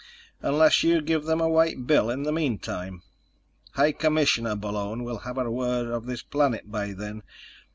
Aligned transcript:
Unless 0.41 0.81
you 0.81 0.99
give 0.99 1.25
them 1.25 1.39
a 1.39 1.47
white 1.47 1.85
bill 1.85 2.09
in 2.09 2.23
the 2.23 2.31
meantime. 2.31 3.03
High 3.73 3.91
Commissioner 3.91 4.55
Bullone 4.55 5.03
will 5.03 5.19
have 5.19 5.37
word 5.37 5.93
of 5.93 6.07
this 6.07 6.23
planet 6.23 6.71
by 6.71 6.93
then. 6.93 7.21